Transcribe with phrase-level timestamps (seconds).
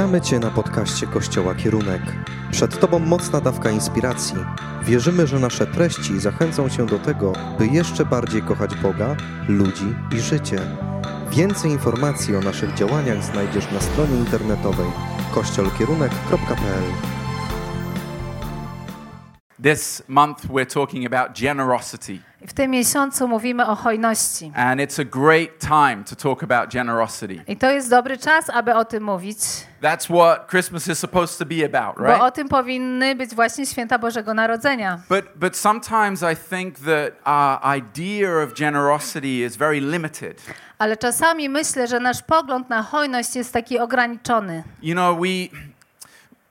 [0.00, 2.02] Witamy Cię na podcaście Kościoła Kierunek.
[2.50, 4.36] Przed Tobą mocna dawka inspiracji.
[4.82, 9.16] Wierzymy, że nasze treści zachęcą Cię do tego, by jeszcze bardziej kochać Boga,
[9.48, 10.60] ludzi i życie.
[11.30, 14.86] Więcej informacji o naszych działaniach znajdziesz na stronie internetowej
[15.34, 16.84] kościolkierunek.pl.
[19.62, 22.29] This month we're talking about generosity.
[22.46, 24.52] W tym miesiącu mówimy o hojności.
[24.56, 27.44] And it's a great time to talk about generosity.
[27.48, 29.38] I to jest dobry czas, aby o tym mówić,
[29.82, 32.34] That's what Christmas is supposed to be about, bo o right?
[32.34, 35.00] tym powinny być właśnie święta Bożego Narodzenia.
[35.08, 40.42] But but sometimes I think that our idea of generosity is very limited.
[40.78, 44.62] Ale czasami myślę, że nasz pogląd na hojność jest taki ograniczony.
[44.82, 45.58] You know, we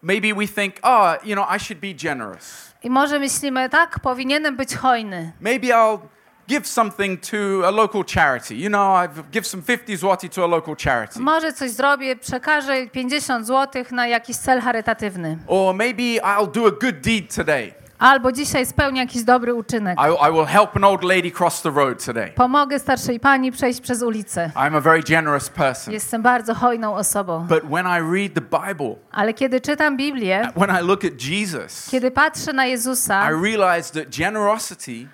[0.02, 2.69] maybe we think, oh, you know, I should be generous.
[2.84, 5.32] I może myślimy, tak, powinienem być hojny.
[5.42, 6.00] Maybe I'll
[6.48, 8.56] give something to a local charity.
[8.56, 11.20] You know, I give some 50 zloty to a local charity.
[11.20, 15.38] Może coś zrobię, przekażę 50 zł na jakiś cel charytatywny.
[15.48, 17.74] Or maybe I'll do a good deed today.
[18.00, 19.98] Albo dzisiaj spełnię jakiś dobry uczynek.
[20.00, 22.32] I, I will help an old lady cross the road today.
[22.32, 24.52] Pomogę starszej pani przejść przez ulicę.
[24.56, 25.94] I'm a very generous person.
[25.94, 27.48] Jestem bardzo hojną osobą.
[27.48, 31.88] But when I read the Bible, Ale kiedy czytam Biblię, when I look at Jesus,
[31.92, 35.08] kiedy patrzę na Jezusa, I realize that generosity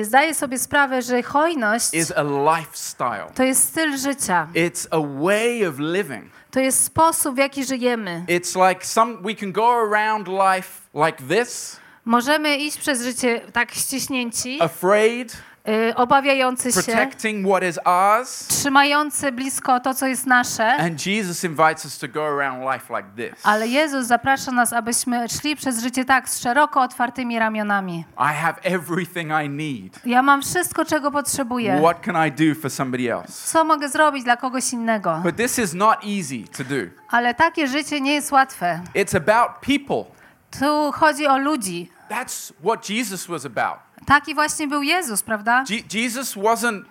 [0.00, 2.22] e, zdaję sobie sprawę, że hojność is a
[2.56, 3.26] lifestyle.
[3.34, 4.48] to jest styl życia.
[4.54, 6.24] It's a way of living.
[6.50, 8.24] To jest sposób, w jaki żyjemy.
[8.28, 13.72] It's like some we can go around life like this, Możemy iść przez życie tak
[13.74, 15.36] ściśnięci, afraid,
[15.68, 20.76] y, obawiający się, protecting what is ours, trzymający blisko to, co jest nasze.
[20.76, 23.40] and Jesus invites us to go around life like this.
[23.46, 28.04] Ale Jezus zaprasza nas, abyśmy szli przez życie tak z szeroko otwartymi ramionami.
[28.18, 30.06] I have everything I need.
[30.06, 31.78] Ja mam wszystko, czego potrzebuję.
[31.82, 33.32] What can I do for somebody else?
[33.52, 35.20] Co mogę zrobić dla kogoś innego?
[35.24, 36.76] But this is not easy to do.
[37.10, 38.80] Ale takie życie nie jest łatwe.
[38.94, 40.16] It's about people.
[40.60, 41.95] Tu chodzi o ludzi.
[42.08, 43.78] That's what Jesus was about.
[44.06, 45.64] Taki właśnie był Jezus, prawda?
[45.68, 46.82] Je- Jesus wasn't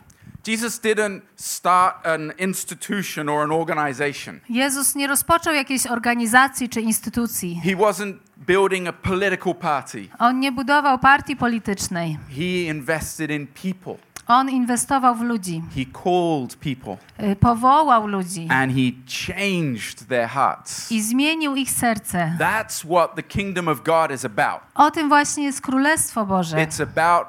[0.47, 4.39] Jesus didn't start an institution or an organization.
[4.49, 7.61] Jezus nie rozpoczął jakiejś organizacji czy instytucji.
[7.63, 10.07] He wasn't building a political party.
[10.19, 12.17] On nie budował partii politycznej.
[12.29, 12.43] He
[12.75, 13.95] invested in people.
[14.27, 16.97] On inwestował w ludzi, He called people
[17.31, 18.91] y, powołał ludzi and he
[19.27, 20.91] changed their hearts.
[20.91, 22.35] i zmienił ich serce.
[22.39, 24.61] That's what the kingdom of God is about.
[24.75, 26.57] O tym właśnie jest Królestwo Boże.
[26.57, 27.27] It's about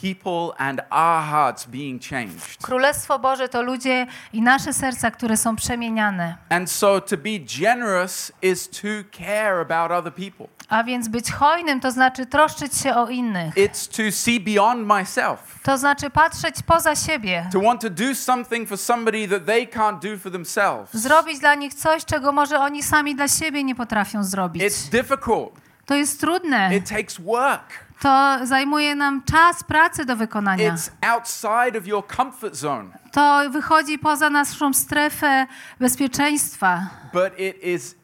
[0.00, 2.58] people and our hearts being changed.
[2.62, 6.36] Królestwo Boże to ludzie i nasze serca, które są przemieniane.
[6.50, 8.88] And so to be generous is to
[9.18, 10.46] care about other people.
[10.68, 13.54] A więc być hojnym to znaczy troszczyć się o innych.
[13.54, 15.58] It's to see beyond myself.
[15.62, 17.48] To znaczy patrzeć poza siebie.
[17.52, 20.92] To want to do something for somebody that they can't do for themselves.
[20.92, 24.62] Zrobić dla nich coś, czego może oni sami dla siebie nie potrafią zrobić.
[24.62, 25.68] It's difficult.
[25.86, 26.76] To jest trudne.
[26.76, 27.87] It takes work.
[28.02, 30.74] To zajmuje nam czas pracy do wykonania.
[30.74, 32.88] It's outside of your comfort zone.
[33.12, 35.46] To wychodzi poza naszą strefę
[35.80, 36.80] bezpieczeństwa,
[37.12, 37.94] But it is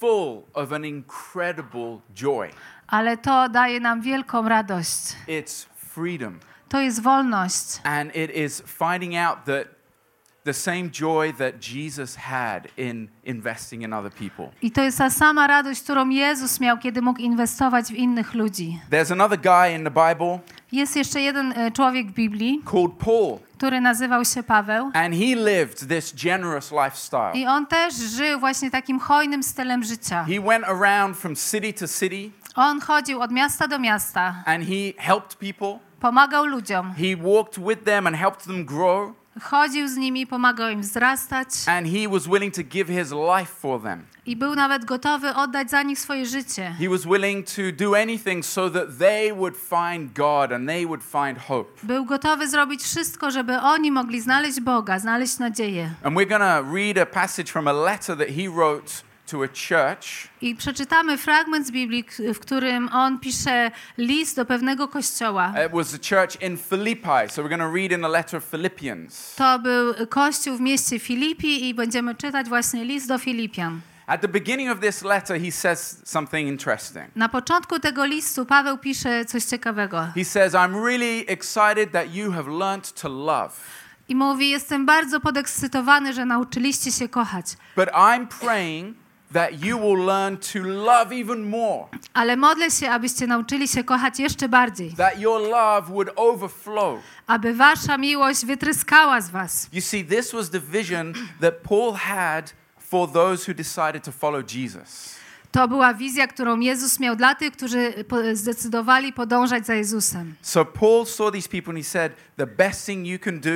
[0.00, 2.50] full of an incredible joy.
[2.88, 5.16] ale to daje nam wielką radość.
[5.28, 6.38] It's freedom.
[6.68, 7.80] To jest wolność.
[7.84, 9.66] And it is finding out that
[10.44, 14.48] the same joy that Jesus had in investing in other people.
[14.62, 18.80] I to jest ta sama radość, którą Jezus miał, kiedy mógł inwestować w innych ludzi.
[18.90, 20.38] There's another guy in the Bible
[20.72, 24.90] Jest jeszcze jeden e, człowiek w Biblii, called Paul, który nazywał się Paweł.
[24.94, 27.32] and he lived this generous lifestyle.
[27.34, 30.24] I on też żył właśnie takim hojnym stylem życia.
[30.24, 34.92] He went around from city to city On chodził od miasta do miasta, and he
[35.02, 35.78] helped people.
[36.00, 40.80] pomagał ludziom, He walked with them and helped them grow, chodził z nimi, pomagał im
[40.80, 44.02] wzrastać and he was willing to give his life for them.
[44.26, 46.74] i był nawet gotowy oddać za nich swoje życie.
[46.78, 51.02] He was willing to do anything so that they would find God and they would
[51.02, 51.70] find hope.
[51.82, 55.90] Był gotowy zrobić wszystko, żeby oni mogli znaleźć Boga, znaleźć nadzieję.
[56.02, 58.92] And we're going to read a passage from a letter that he wrote
[59.30, 60.28] to a church.
[60.40, 62.04] I przeczytamy fragment z Biblii,
[62.34, 65.54] w którym on pisze list do pewnego kościoła.
[65.66, 67.28] It was a church in Philippi.
[67.28, 69.34] So we're going to read in the letter of Philippians.
[69.34, 73.80] To był kościół w mieście Filipi i będziemy czytać właśnie list do Filipian.
[74.06, 77.16] At the beginning of this letter, he says something interesting.
[77.16, 80.06] Na początku tego listu Paweł pisze coś ciekawego.
[80.14, 83.50] He says, I'm really excited that you have learned to love.
[84.08, 87.46] I mówi, jestem bardzo podekscytowany, że nauczyliście się kochać.
[87.76, 88.96] But I'm praying
[89.32, 91.84] that you will learn to love even more,
[92.14, 94.92] Ale modlę się, abyście nauczyli się kochać jeszcze bardziej.
[94.94, 97.00] that your love would overflow.
[97.26, 99.68] Aby wasza miłość wytryskała z was.
[99.72, 104.54] You see, this was the vision that Paul had for those who decided to follow
[104.54, 105.14] Jesus.
[105.52, 107.92] To była wizja, którą Jezus miał dla tych, którzy
[108.32, 110.34] zdecydowali podążać za Jezusem.
[110.42, 113.50] So Paul saw these people and he said, The best thing you can do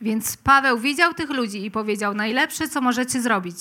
[0.00, 3.56] Więc Paweł widział tych ludzi i powiedział: Najlepsze, co możecie zrobić,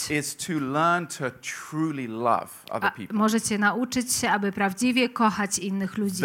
[3.12, 6.24] możecie nauczyć się, aby prawdziwie kochać innych ludzi.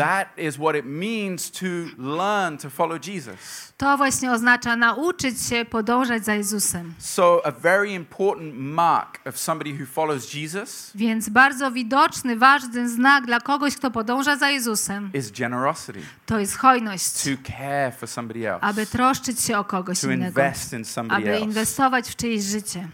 [3.76, 6.94] To właśnie oznacza nauczyć się podążać za Jezusem.
[6.98, 13.26] So, a very important mark of somebody who follows Jesus Więc bardzo widoczny, ważny znak
[13.26, 18.48] dla kogoś, kto podąża za Jezusem, is generosity, to jest hojność, to care for somebody
[18.48, 21.44] else, aby troszczyć się o kogoś to innego, invest in somebody aby else.
[21.44, 22.88] inwestować w czyjeś życie.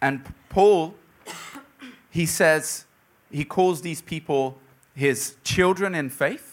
[0.00, 0.90] And Paul,
[2.14, 2.86] he says,
[3.34, 4.52] he calls these people
[4.96, 6.44] his children in faith,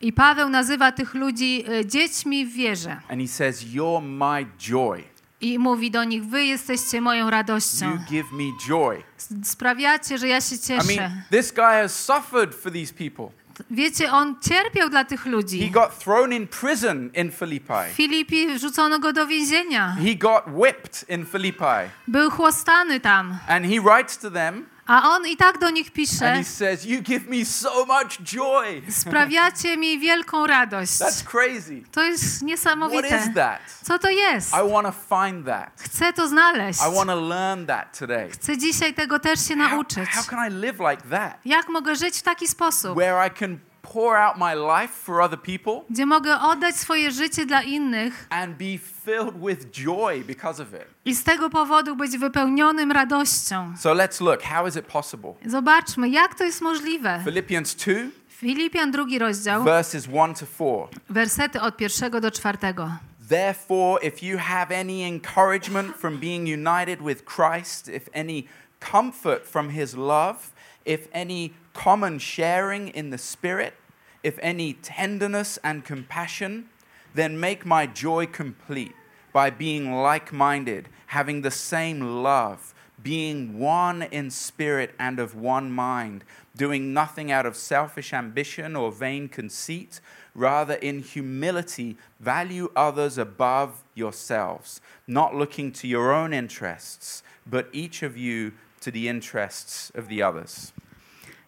[0.00, 5.04] I Paweł nazywa tych ludzi y, dziećmi w wierze and he says, You're my joy.
[5.40, 7.98] i mówi do nich: Wy jesteście moją You radością.
[8.10, 9.02] give me joy.
[9.44, 10.96] Sprawiacie, że ja się I cieszę.
[10.96, 13.30] mean, this guy has suffered for these people.
[13.70, 15.70] Wiecie, on cierpiał dla tych He ludzi.
[15.70, 17.94] got thrown in prison in W Philippi.
[17.94, 19.96] Filipi wrzucono go do więzienia.
[20.04, 21.90] He got whipped in Philippi.
[22.08, 23.38] Był chłostany tam.
[23.48, 26.84] And he writes to them A on i tak do nich and pisze: he says,
[26.84, 28.82] You give me so much joy.
[28.90, 30.92] Sprawiacie mi wielką radość.
[30.92, 31.82] That's crazy.
[31.92, 33.32] To jest What is niesamowite.
[33.34, 33.60] that?
[33.84, 34.52] Co to jest?
[34.54, 35.70] I want to find that.
[35.80, 36.80] Chcę to znaleźć.
[36.80, 38.30] I want to learn that today.
[38.30, 40.08] Chcę dzisiaj tego też się How, nauczyć.
[40.08, 41.38] how can I live like that?
[41.44, 45.38] Jak mogę żyć w taki sposób, Where I can pour out my life for other
[45.42, 50.68] people gdzie mogę oddać swoje życie dla innych and be filled with joy because of
[50.72, 50.84] it.
[51.04, 53.74] i z tego powodu być wypełnionym radością.
[53.78, 54.42] So let's look.
[54.42, 55.32] How is it possible?
[55.46, 57.20] Zobaczmy, jak to jest możliwe.
[57.24, 57.92] Philippians 2,
[58.28, 61.00] Filipian drugi rozdział, verses 1 to 4.
[61.10, 62.90] wersety od pierwszego do czwartego.
[63.28, 68.44] Therefore, if you have any encouragement from being united with Christ, if any
[68.92, 70.36] comfort from his love,
[70.84, 73.74] if any common sharing in the Spirit,
[74.22, 76.68] if any tenderness and compassion,
[77.14, 78.94] then make my joy complete
[79.32, 85.70] by being like minded, having the same love, being one in spirit and of one
[85.70, 86.24] mind,
[86.56, 90.00] doing nothing out of selfish ambition or vain conceit.
[90.34, 98.02] Rather, in humility, value others above yourselves, not looking to your own interests, but each
[98.02, 100.72] of you to the interests of the others.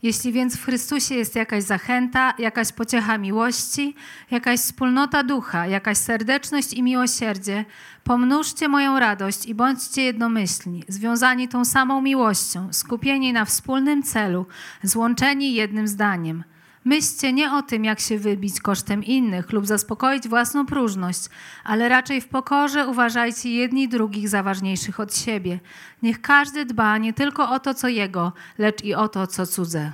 [0.03, 3.95] Jeśli więc w Chrystusie jest jakaś zachęta, jakaś pociecha miłości,
[4.31, 7.65] jakaś wspólnota ducha, jakaś serdeczność i miłosierdzie,
[8.05, 14.47] pomnóżcie moją radość i bądźcie jednomyślni, związani tą samą miłością, skupieni na wspólnym celu,
[14.83, 16.45] złączeni jednym zdaniem.
[16.85, 21.21] Myślcie nie o tym, jak się wybić kosztem innych lub zaspokoić własną próżność,
[21.65, 25.61] ale raczej w pokorze uważajcie jedni drugich za ważniejszych od siebie.
[26.03, 29.93] Niech każdy dba nie tylko o to, co jego, lecz i o to, co cudze.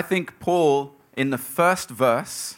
[0.00, 0.86] I think Paul,
[1.16, 2.54] in the first verse,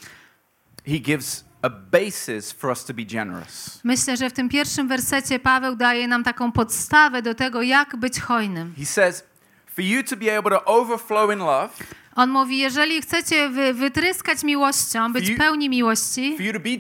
[0.87, 3.81] he gives a basis for us to be generous.
[3.85, 8.21] Myślę, że w tym pierwszym wersecie Paweł daje nam taką podstawę do tego, jak być
[8.21, 8.75] hojnym.
[8.79, 9.25] He says,
[9.67, 11.69] for you to be able to overflow in love,
[12.17, 16.37] On mówi, jeżeli chcecie wy, wytryskać miłością, być You- pełni miłości,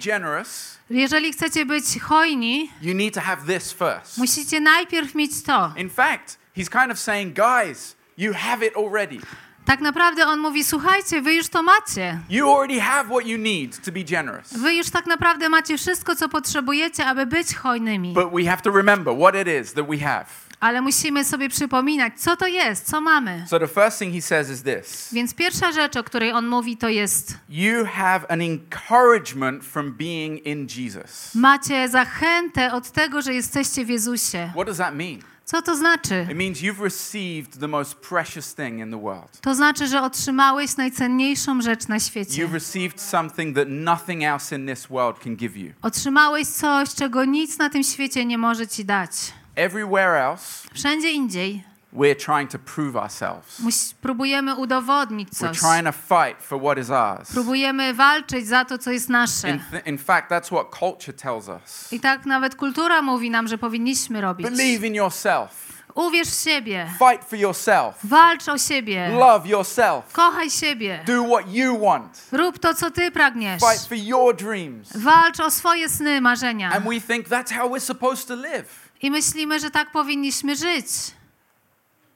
[0.06, 4.18] generous, jeżeli chcecie być hojni, you need to have this first.
[4.18, 5.72] musicie najpierw mieć to.
[5.76, 9.18] In fact, he's kind of saying, guys, you have it already.
[9.64, 12.20] Tak naprawdę on mówi, słuchajcie, wy już to macie.
[12.30, 14.52] You already have what you need to be generous.
[14.52, 18.14] Wy już tak naprawdę macie wszystko, co potrzebujecie, aby być hojnymi.
[20.64, 23.44] Ale musimy sobie przypominać, co to jest, co mamy.
[23.48, 26.76] So the first thing he says is this Więc pierwsza rzecz, o której on mówi,
[26.76, 31.34] to jest: You have an encouragement from being in Jesus.
[31.34, 34.50] macie zachętę od tego, że jesteście w Jezusie.
[34.54, 35.18] What does that mean?
[35.44, 36.26] Co to znaczy?
[39.40, 42.48] To znaczy, że otrzymałeś najcenniejszą rzecz na świecie.
[45.82, 49.10] Otrzymałeś coś, czego nic na tym świecie nie może ci dać.
[49.56, 53.60] Everywhere else, Wszędzie indziej we're trying to prove ourselves.
[54.02, 55.58] próbujemy udowodnić We're coś.
[55.58, 57.32] trying to fight for what is ours.
[57.32, 59.58] Próbujemy walczyć za to, co jest In, nasze.
[59.70, 61.92] th- in fact, that's what culture tells us.
[61.92, 64.46] I tak nawet kultura mówi nam, że powinniśmy robić.
[64.46, 65.64] Believe in yourself.
[65.94, 66.86] Uwierz w siebie.
[66.98, 67.94] Fight for yourself.
[68.04, 69.08] Walcz o siebie.
[69.08, 70.12] Love yourself.
[70.12, 71.00] Kochaj siebie.
[71.06, 72.22] Do what you want.
[72.32, 73.60] Rób to, co ty pragniesz.
[73.60, 74.96] Fight for your dreams.
[74.96, 76.70] Walcz o swoje sny, marzenia.
[76.72, 78.64] And we think that's how we're supposed to live.
[79.04, 80.86] I myślimy, że tak powinniśmy żyć.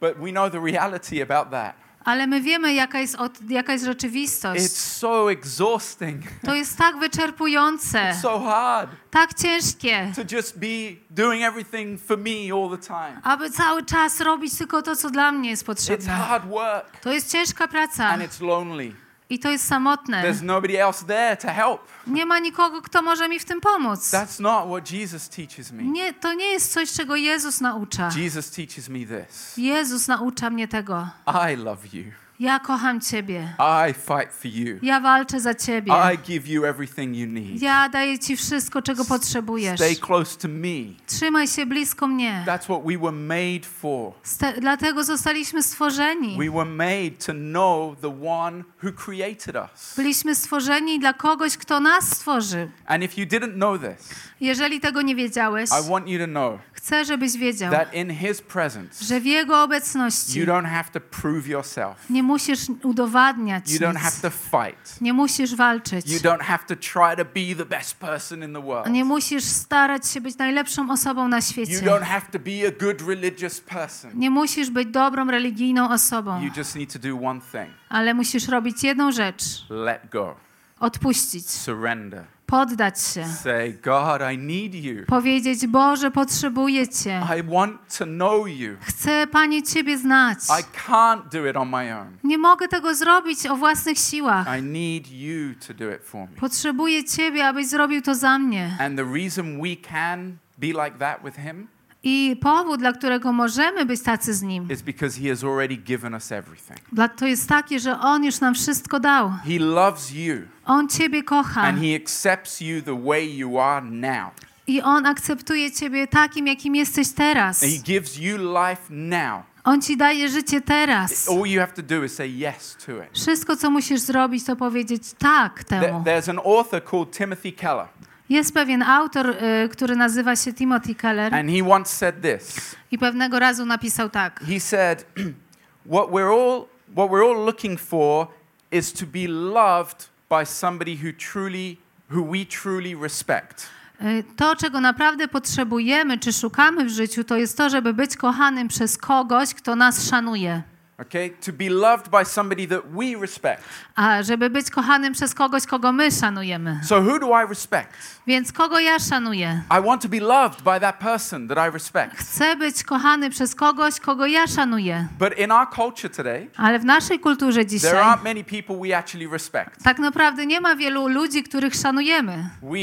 [0.00, 1.75] But we know the reality about that.
[2.04, 4.64] Ale my wiemy, jaka jest, od, jaka jest rzeczywistość.
[4.64, 10.66] It's so exhausting, To jest tak wyczerpujące, so hard tak ciężkie, to just be
[11.11, 13.21] doing everything for me all the time.
[13.23, 16.12] aby cały czas robić tylko to, co dla mnie jest It's potrzebne.
[16.12, 18.92] hard work To jest ciężka praca and it's lonely.
[19.30, 20.23] I to jest samotne.
[20.23, 21.80] There's nobody else there to help.
[22.06, 24.11] Nie ma nikogo, kto może mi w tym pomóc.
[24.11, 25.82] That's not what Jesus teaches me.
[25.82, 28.11] Nie, to nie jest coś, czego Jezus naucza.
[28.16, 31.08] Jesus teaches me this Jezus naucza mnie tego.
[31.52, 32.04] I love you.
[32.40, 33.54] Ja kocham Ciebie.
[33.59, 34.78] I fight for you.
[34.83, 35.92] Ja walczę za Ciebie.
[36.14, 37.62] I give you everything you need.
[37.62, 39.80] Ja daję Ci wszystko, czego potrzebujesz.
[39.80, 40.95] Stay close to me.
[41.07, 42.45] Trzymaj się blisko mnie.
[42.47, 44.12] That's what we were made for.
[44.61, 46.38] Dlatego zostaliśmy stworzeni.
[46.38, 49.95] We were made to know the one who created us.
[49.97, 52.68] Byliśmy stworzeni dla kogoś, kto nas stworzył.
[52.87, 56.59] And if you didn't know this, Jeżeli tego nie wiedziałeś, I want you to know
[56.78, 61.00] chcę, żebyś wiedział, that in his presence, że w Jego obecności you don't have to
[61.00, 62.11] prove yourself.
[62.11, 64.20] nie musisz udowadniać You don't have nic.
[64.20, 65.00] to fight.
[65.00, 66.11] Nie musisz walczyć.
[66.12, 68.92] You don't have to try to be the best person in the world.
[68.92, 71.80] Nie musisz starać się być najlepszą osobą na You świecie.
[71.80, 74.11] don't have to be a good religious person.
[74.14, 78.49] Nie musisz być dobrą religijną osobą, You just need to do one thing ale musisz
[78.49, 80.37] robić jedną rzecz: let go,
[80.80, 82.25] odpuścić, surrender.
[82.49, 85.05] Poddać się, Say, God, I need you.
[85.07, 87.23] powiedzieć: Boże, potrzebuję Cię.
[87.38, 88.76] I want to know you.
[88.81, 90.38] Chcę, Panie, Ciebie znać.
[90.38, 92.09] I can't do it on my own.
[92.25, 94.59] Nie mogę tego zrobić o własnych siłach.
[94.59, 96.37] I need you to do it for me.
[96.40, 98.76] Potrzebuję Ciebie, abyś zrobił to za mnie.
[98.81, 101.69] And the reason we can be like that with Him
[102.02, 106.14] I powód, dla którego możemy być tacy z Nim, is because He has already given
[106.14, 106.78] us everything.
[106.93, 109.31] dla- to jest taki, że On już nam wszystko dał.
[109.45, 110.37] He loves you
[110.67, 114.31] On Ciebie kocha and He accepts you the way you are now.
[114.67, 117.62] i On akceptuje Ciebie takim, jakim jesteś teraz.
[117.62, 119.43] And He gives you life now.
[119.64, 121.28] On Ci daje życie teraz.
[121.28, 123.09] All you have to do is say yes to it.
[123.14, 126.02] Wszystko, co musisz zrobić, to powiedzieć tak temu.
[126.05, 127.87] There's an author called Timothy Keller,
[128.28, 132.76] Jest pewien autor, y, który nazywa się Timothy Keller and he once said this.
[132.90, 134.40] i pewnego razu napisał tak.
[134.40, 135.04] He said,
[135.92, 136.64] "What we're all
[136.97, 138.26] what we're all looking for
[138.73, 141.76] is to be loved by somebody who truly
[142.11, 143.66] who we truly respect."
[144.02, 148.68] Y, To, czego naprawdę potrzebujemy, czy szukamy w życiu, to jest to, żeby być kochanym
[148.68, 150.62] przez kogoś, kto nas szanuje.
[151.00, 151.31] Okay?
[151.31, 153.62] To be loved by somebody that we respect.
[153.97, 156.81] A żeby być kochanym przez kogoś, kogo my szanujemy.
[156.85, 157.93] So who do I respect?
[158.26, 159.62] Więc kogo ja szanuję?
[159.71, 162.17] I want to be loved by that person that I respect.
[162.17, 165.09] Chcę być kochany przez kogoś, kogo ja szanuję.
[165.19, 168.97] But in our culture today, Ale w naszej kulturze there dzisiaj aren't many people we
[168.97, 169.83] actually respect.
[169.85, 172.50] tak naprawdę nie ma wielu ludzi, których szanujemy.
[172.62, 172.78] We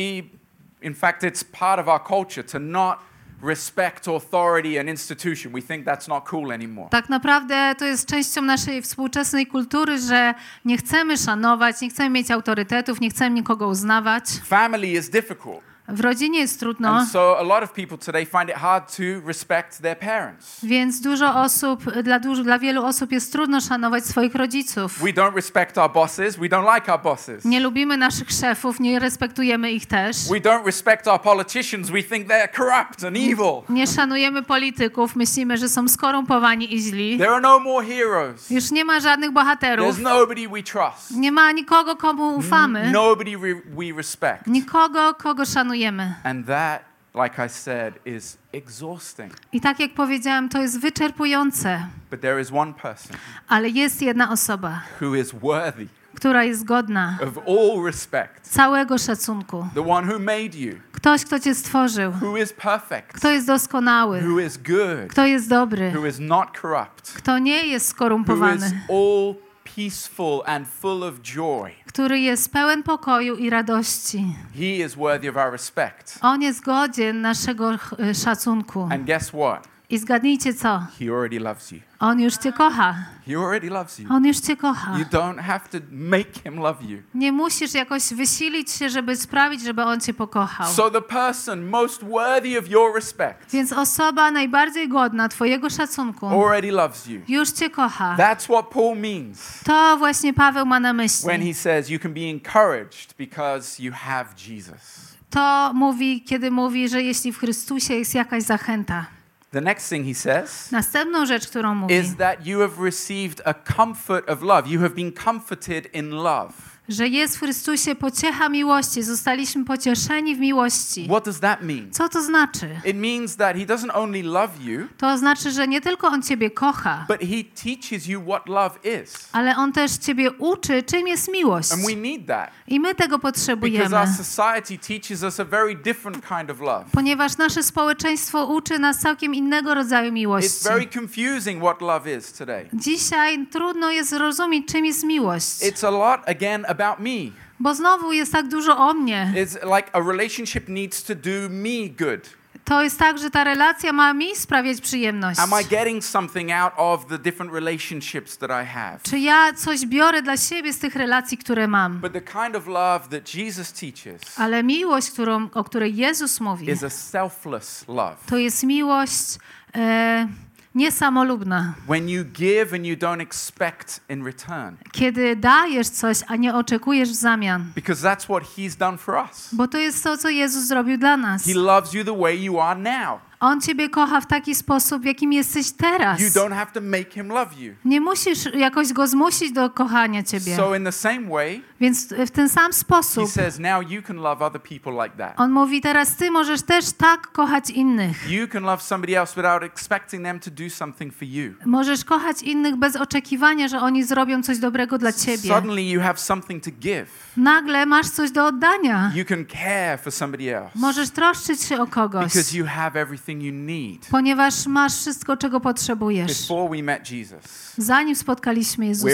[0.81, 2.97] in fact it's part of our culture to not
[3.47, 5.53] respect authority and institution.
[5.53, 6.89] We think that's not cool anymore.
[6.89, 10.33] Tak naprawdę to jest częścią naszej współczesnej kultury, że
[10.65, 14.23] nie chcemy szanować, nie chcemy mieć autorytetów, nie chcemy nikogo uznawać.
[14.45, 15.74] Family is difficult.
[15.87, 19.03] W rodzinie jest trudno, And so a lot of people today find it hard to
[19.27, 20.59] respect their parents.
[20.63, 24.99] więc dużo osób, dla, dużo, dla wielu osób jest trudno szanować swoich rodziców.
[24.99, 26.35] We don't respect our bosses.
[26.37, 27.45] We don't like our bosses.
[27.45, 30.17] Nie lubimy naszych szefów, nie respektujemy ich też.
[30.29, 31.89] We don't respect our politicians.
[31.89, 33.61] We think they're corrupt and evil.
[33.69, 37.17] Nie szanujemy polityków, myślimy, że są skorumpowani i źli.
[37.17, 38.49] There are no more heroes.
[38.49, 39.95] Już nie ma żadnych bohaterów.
[39.95, 41.11] There's nobody we trust.
[41.11, 42.91] Nie ma nikogo, komu ufamy.
[42.91, 44.47] Nobody we respect.
[44.47, 45.74] Nikogo, kogo szanujemy.
[46.23, 46.81] And that,
[47.15, 49.33] like I said, is exhausting.
[49.51, 51.87] I tak jak powiedziałem, to jest wyczerpujące.
[52.11, 53.17] But there is one person
[53.47, 58.49] Ale jest jedna osoba, who is worthy która jest godna of all respect.
[58.49, 59.67] całego szacunku.
[59.73, 62.11] The one who made you, Ktoś, kto cię stworzył.
[62.21, 64.21] who is perfect, Kto jest doskonały.
[64.21, 65.91] who is good, Kto jest dobry.
[65.95, 68.65] who is not corrupt, Kto nie jest who is skorumpowany.
[68.89, 69.35] all
[69.75, 71.71] peaceful and full of joy.
[71.85, 74.35] Który jest pełen pokoju i radości.
[74.53, 76.19] He is worthy of our respect.
[76.21, 78.87] On jest godzien naszego y, szacunku.
[78.91, 79.74] And guess what?
[79.89, 80.79] I zgadnijcie co?
[80.99, 81.79] He already loves you.
[81.99, 82.95] On już cię kocha.
[83.27, 84.13] He already loves you.
[84.13, 84.97] On już cię kocha.
[84.99, 87.01] You don't have to make him love you.
[87.13, 90.73] Nie musisz jakoś wysilić się, żeby sprawić, żeby on cię pokochał.
[90.73, 96.71] So the person most worthy of your respect Więc osoba najbardziej godna twojego szacunku already
[96.71, 97.21] loves you.
[97.27, 98.15] już cię kocha.
[98.19, 101.47] That's what Paul means To właśnie Paweł ma na when myśli.
[101.47, 105.15] he says you can be encouraged because you have Jesus.
[105.29, 109.05] To mówi, kiedy mówi, że jeśli w Chrystusie jest jakaś zachęta.
[109.55, 113.53] The next thing he says Następną rzecz, którą mówi, is that you have received a
[113.53, 114.67] comfort of love.
[114.67, 116.74] You have been comforted in love.
[116.89, 121.05] Że jest w Chrystusie pociecha miłości, zostaliśmy pocieszeni w miłości.
[121.09, 121.91] What does that mean?
[121.91, 122.69] Co to znaczy?
[122.85, 126.51] It means that He doesn't only love you, To znaczy, że nie tylko On Ciebie
[126.51, 129.29] kocha, but He teaches you what love is.
[129.31, 131.71] ale On też Ciebie uczy, czym jest miłość.
[131.71, 135.75] And we need that I my tego because potrzebujemy, our society teaches us a very
[135.75, 136.85] different kind of love.
[136.91, 140.63] ponieważ nasze społeczeństwo uczy nas całkiem innego rodzaju It's miłości.
[140.63, 142.69] very confusing what love is today.
[142.73, 147.31] Dzisiaj trudno jest zrozumieć, czym jest miłość, It's a lot, again, about me.
[147.59, 149.33] bo znowu jest tak dużo o mnie.
[149.35, 152.29] It's like a relationship needs to do me good.
[152.65, 155.39] To jest tak, że ta relacja ma mi sprawiać przyjemność.
[155.39, 158.99] Am I getting something out of the different relationships that I have?
[159.03, 161.99] Czy ja coś biorę dla siebie z tych relacji, które mam?
[161.99, 166.69] But the kind of love that Jesus teaches Ale miłość, którą, o której Jezus mówi,
[166.69, 168.15] is a selfless love.
[168.29, 169.37] to jest miłość
[169.75, 170.27] e,
[170.75, 171.73] niesamolubna.
[171.87, 174.77] When you give and you don't expect in return.
[174.91, 177.71] Kiedy dajesz coś, a nie oczekujesz w zamian.
[177.75, 179.49] Because that's what He's done for us.
[179.51, 181.45] Bo to jest to, co Jezus zrobił dla nas.
[181.45, 183.19] He loves you the way you are now.
[183.39, 186.19] On ciebie kocha w taki sposób, w jakim jesteś teraz.
[186.19, 187.73] You don't have to make Him love you.
[187.85, 190.55] Nie musisz jakoś go zmusić do kochania ciebie.
[190.55, 194.17] So, in the same way, Więc w ten sam He sposób says, now you can
[194.17, 195.33] love other people like that.
[195.37, 198.31] on mówi, teraz ty możesz też tak kochać innych.
[198.31, 201.53] You can love somebody else without expecting them to do something for you.
[201.65, 205.37] Możesz kochać innych bez oczekiwania, że oni zrobią coś dobrego dla ciebie.
[205.55, 207.05] Suddenly, you have something to give.
[207.37, 209.11] Nagle masz coś do oddania.
[209.15, 213.43] You can care for somebody else Możesz troszczyć się o kogoś, because you have everything
[213.43, 214.07] you need.
[214.11, 216.41] ponieważ masz wszystko, czego potrzebujesz.
[216.41, 219.09] Before we met Jesus, Zanim spotkaliśmy Jezusa,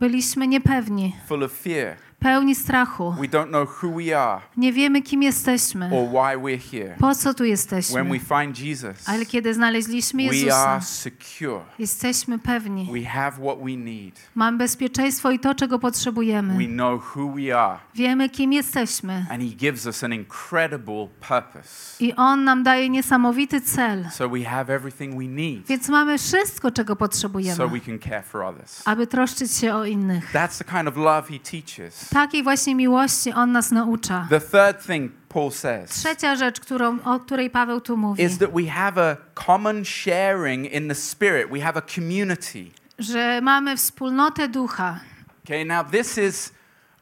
[0.00, 1.98] byliśmy niepewni, full fear.
[2.20, 3.12] Pełni strachu.
[3.12, 6.96] We don't know who we are Nie wiemy, kim jesteśmy, or why we're here.
[6.98, 8.04] po co tu When jesteśmy.
[8.04, 11.60] we find Jesus, Ale kiedy znaleźliśmy we Jezusa, are secure.
[11.78, 12.88] jesteśmy pewni.
[12.92, 14.20] We have what we need.
[14.34, 16.66] Mamy bezpieczeństwo i to, czego We potrzebujemy.
[16.68, 17.78] know who we are.
[17.94, 19.26] Wiemy, kim jesteśmy.
[19.30, 22.04] And He gives us an incredible purpose.
[22.04, 24.10] I On nam daje niesamowity cel.
[24.12, 28.22] So we have everything we need Więc mamy wszystko, czego so potrzebujemy, we can care
[28.24, 28.82] for others.
[28.84, 30.32] aby troszczyć się o innych.
[30.34, 32.09] That's the kind of love He teaches.
[32.10, 34.26] Takiej właśnie miłości On nas naucza.
[34.30, 38.50] The third thing Paul says Trzecia rzecz, którą, o której Paweł tu mówi, is that
[38.50, 41.50] we have a common sharing in the Spirit.
[41.50, 42.70] We have a community.
[42.98, 45.00] że mamy wspólnotę ducha.
[45.44, 46.52] Okay, now this is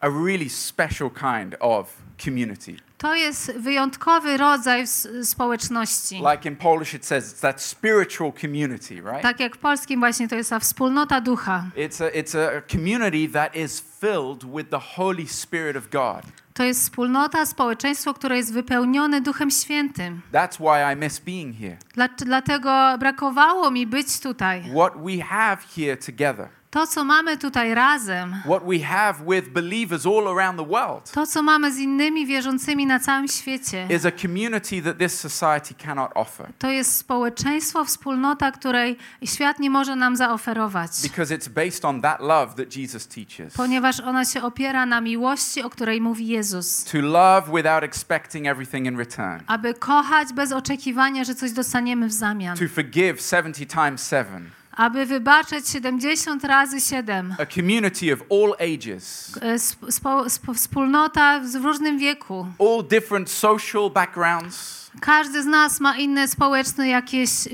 [0.01, 2.77] a really special kind of community.
[2.99, 4.85] To jest wyjątkowy rodzaj
[5.23, 6.23] społeczności.
[6.33, 9.23] Like in Polish, it says it's that spiritual community, right?
[9.23, 11.65] Tak jak w polskim właśnie to jest ta wspólnota ducha.
[11.77, 16.23] It's a, it's a community that is filled with the Holy Spirit of God.
[16.55, 20.23] To jest wspólnota, społeczeństwo, które jest wypełnione Duchem Świętym.
[20.33, 21.77] That's why I miss being here.
[21.95, 24.63] Dla, dlatego brakowało mi być tutaj.
[24.71, 30.07] What we have here together, To, co mamy tutaj razem, what we have with believers
[30.07, 34.11] all around the world, to, co mamy z innymi wierzącymi na całym świecie, is a
[34.11, 40.17] community that this society cannot offer to jest społeczeństwo, wspólnota, której świat nie może nam
[40.17, 40.91] zaoferować.
[41.03, 43.55] because it's based on that love that Jesus teaches.
[43.55, 46.85] Ponieważ ona się opiera na miłości, o której mówi Jezus.
[46.85, 49.41] To love without expecting everything in return.
[49.47, 52.57] Aby kochać bez oczekiwania, że coś dostaniemy w zamian.
[52.59, 54.58] To forgive 70 times 7.
[54.79, 57.35] Aby wybaczyć 70 razy 7.
[57.39, 62.47] A community of all ages, E, sp- spo, sp- wspólnota w różnym wieku.
[62.61, 67.51] all different social backgrounds, Każdy z nas ma inne społeczne jakieś e,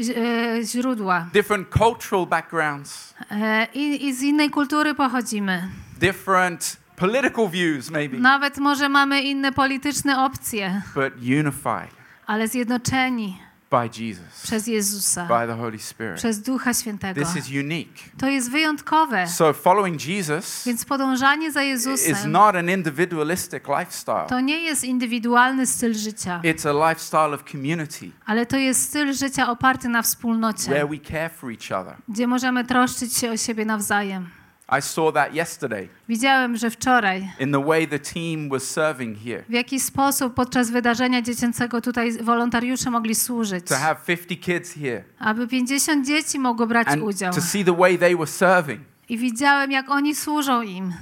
[0.64, 1.26] źródła.
[1.32, 5.68] different cultural backgrounds, E, i, I z innej kultury pochodzimy.
[6.00, 11.94] different political views, maybe, Nawet może mamy inne polityczne opcje, but unified
[12.26, 13.38] ale zjednoczeni
[13.70, 16.16] by Jesus, przez Jezusa, by the Holy Spirit.
[16.16, 17.20] przez Ducha Świętego.
[17.20, 17.98] This is unique.
[18.18, 19.27] To jest wyjątkowe.
[19.27, 24.85] So, following Jesus Więc podążanie za is Jezusem not an individualistic lifestyle, to nie jest
[24.85, 30.03] indywidualny styl życia, it's a lifestyle of community ale to jest styl życia oparty na
[30.03, 31.96] wspólnocie, where we care for each other.
[32.09, 34.43] gdzie możemy troszczyć się o siebie nawzajem.
[34.79, 39.44] I saw that yesterday Widziałem, że wczoraj in the way the team was serving here.
[39.48, 45.05] w jaki sposób podczas wydarzenia dziecięcego tutaj wolontariusze mogli służyć, To have 50 kids here
[45.18, 47.35] aby 50 dzieci mogło brać and udział.
[47.35, 50.92] to see the way they were serving I widziałem, jak oni służą im,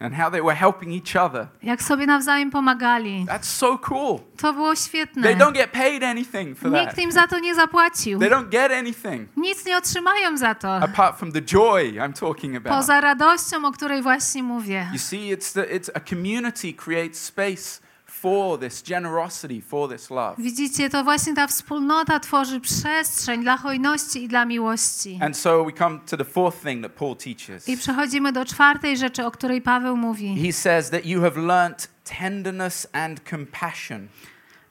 [0.00, 1.46] and how they were helping each other.
[1.62, 3.26] jak sobie nawzajem pomagali.
[3.28, 4.20] That's so cool.
[4.36, 5.34] To było They świetne.
[5.36, 6.98] don't get paid anything for Nikt that.
[6.98, 8.18] im za to nie zapłacił.
[8.18, 10.74] They don't get anything Nic nie otrzymają za to.
[10.76, 12.76] apart from the joy I'm talking about.
[12.78, 14.88] Poza radością, o której właśnie mówię.
[14.92, 17.80] You see, it's the, it's a community creates space
[18.20, 20.34] for this generosity, for this love.
[20.38, 25.18] Widzicie, to właśnie ta wspólnota tworzy przestrzeń dla hojności i dla miłości.
[25.22, 27.68] And so we come to the fourth thing that Paul teaches.
[27.68, 30.42] I przechodzimy do czwartej rzeczy, o której Paweł mówi.
[30.46, 34.08] He says that you have learnt tenderness and compassion.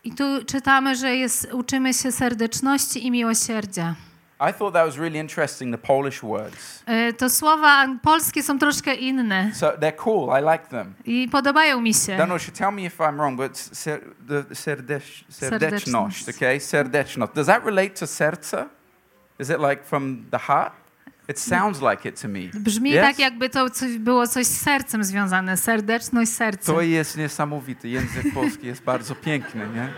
[0.04, 3.96] I tu czytamy, że jest, uczymy się serdeczności i miłosierdzia.
[4.42, 6.84] I thought that was really interesting, the Polish words.
[6.86, 10.94] E, To słowa polskie są troszkę inne So they're cool, I like them.
[11.06, 12.18] i podobają mi się.
[12.18, 16.60] Danush, tell me if I'm wrong, but ser, the serdecz, serdeczność, okay?
[16.60, 17.34] Serdeczność.
[17.36, 18.66] Does that relate to serce?
[19.40, 20.74] Is it like from the heart?
[21.28, 22.40] It sounds like it to me.
[22.54, 23.02] Brzmi Yes?
[23.02, 25.58] tak, jakby to coś, było coś z sercem związane.
[25.58, 26.74] Serdeczność, serce.
[26.74, 27.90] To jest niesamowity.
[27.90, 29.90] Język polski jest bardzo piękny, nie?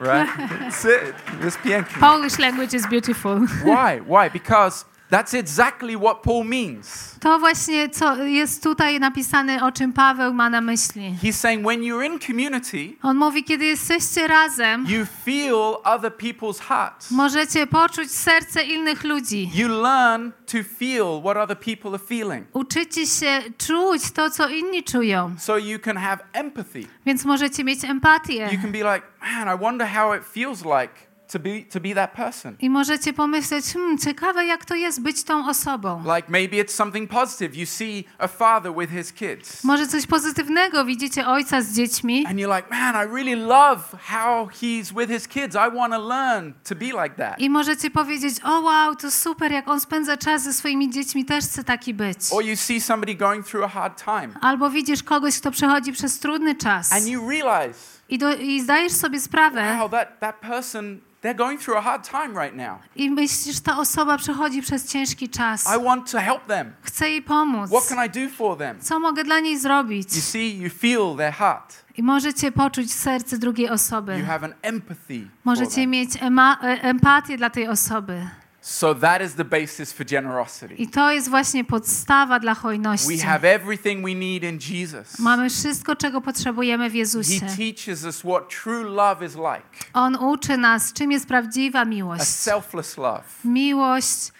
[0.00, 0.28] Right?
[0.68, 1.14] It's it.
[1.42, 2.00] Jest piękny.
[2.00, 3.40] Polish language is beautiful.
[3.64, 4.00] Why?
[4.06, 4.30] Why?
[4.30, 7.16] Because that's exactly what Paul means.
[7.20, 11.14] To właśnie co jest tutaj napisane, o czym Paweł ma na myśli.
[11.22, 16.60] He's saying when you're in community, On mówi, kiedy jesteście razem, you feel other people's
[16.60, 17.10] hearts.
[17.10, 19.50] możecie poczuć serce innych ludzi.
[19.54, 22.46] You learn to feel what other people are feeling.
[22.52, 25.34] Uczycie się czuć to, co inni czują.
[25.38, 26.86] So you can have empathy.
[27.06, 28.48] Więc możecie mieć empatię.
[28.52, 31.94] You can be like, man, I wonder how it feels like to be to be
[31.94, 32.56] that person.
[32.60, 36.02] I możecie pomyśleć, hmm, ciekawe jak to jest być tą osobą.
[36.16, 37.56] Like maybe it's something positive.
[37.56, 39.64] You see a father with his kids.
[39.64, 44.46] Może coś pozytywnego, widzicie ojca z dziećmi And you're like, man, I really love how
[44.46, 45.56] he's with his kids.
[45.56, 47.38] I want to learn to be like that.
[47.38, 51.44] i możecie powiedzieć, o wow, to super, jak on spędza czas ze swoimi dziećmi, też
[51.44, 52.18] chcę taki być.
[52.30, 56.18] Or you see somebody going through a hard time Albo widzisz kogoś, kto przechodzi przez
[56.18, 61.00] trudny czas and you realize, i, do, i zdajesz sobie sprawę wow, that, that person,
[61.20, 62.78] they're going through a hard time right now.
[62.96, 65.64] i myślisz, ta osoba przechodzi przez ciężki czas.
[65.80, 66.72] I want to help them.
[66.82, 67.70] Chcę jej pomóc.
[67.70, 68.80] What can I do for them?
[68.80, 70.14] Co mogę dla niej zrobić?
[70.16, 71.84] You see, you feel their heart.
[71.96, 74.22] I możecie poczuć serce drugiej You osoby.
[74.24, 75.28] have an empathy.
[75.44, 78.26] Możecie mieć e- empatię dla tej osoby.
[78.62, 80.74] So that is the basis for generosity.
[80.78, 83.16] I to jest właśnie podstawa dla hojności.
[83.16, 85.18] We have everything we need in Jesus.
[85.18, 87.40] Mamy wszystko, czego potrzebujemy w He Jezusie.
[87.56, 89.90] teaches us what true love is like.
[89.92, 92.22] On uczy nas, czym jest prawdziwa A miłość.
[92.24, 93.22] selfless love.
[93.44, 94.32] Miłość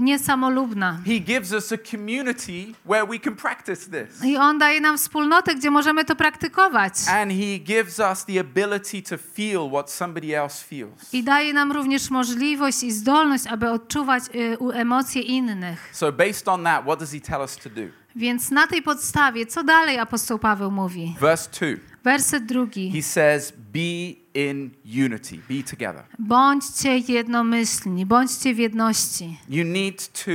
[0.00, 1.00] niesamolubna.
[1.06, 4.24] He gives us a community where we can practice this.
[4.24, 6.92] I On daje nam wspólnotę, gdzie możemy to praktykować.
[7.08, 11.14] And he gives us the ability to feel what somebody else feels.
[11.14, 15.90] I daje nam również możliwość i zdolność, aby odczuwać y, emocje innych.
[15.92, 17.82] So based on that, what does he tell us to do?
[18.16, 21.16] Więc na tej podstawie, co dalej apostoł Paweł mówi?
[21.20, 21.66] Verse 2.
[22.04, 22.92] Werset drugi.
[22.92, 26.04] He says, Be in unity, be together.
[26.18, 29.38] Bądźcie jednomyślni, bądźcie w jedności.
[29.48, 30.30] You need to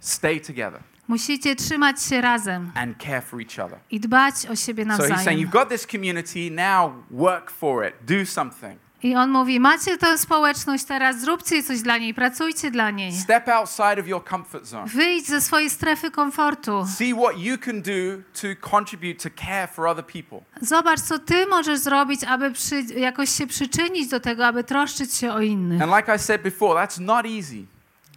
[0.00, 3.78] stay together Musicie trzymać się razem and care for each other.
[3.90, 5.40] i dbać o siebie So he's saying, nawzajem.
[5.40, 8.78] You've got this community, now work for it, do something.
[9.02, 13.12] I on mówi, macie tę społeczność, teraz zróbcie coś dla niej, pracujcie dla niej.
[13.12, 14.86] Step outside of your comfort zone.
[14.86, 16.86] Wyjdź ze swojej strefy komfortu.
[16.98, 20.40] See what you can do to contribute to care for other people.
[20.60, 25.32] Zobacz, co ty możesz zrobić, aby przy, jakoś się przyczynić do tego, aby troszczyć się
[25.32, 25.82] o innych.
[25.82, 27.64] And like I said before, that's not easy,